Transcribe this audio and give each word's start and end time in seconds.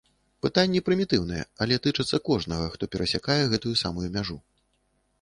Пытанні 0.45 0.79
прымітыўныя, 0.87 1.43
але 1.65 1.79
тычацца 1.85 2.21
кожнага, 2.31 2.65
хто 2.77 2.83
перасякае 2.97 3.41
гэтую 3.55 3.75
самую 3.87 4.07
мяжу. 4.19 4.37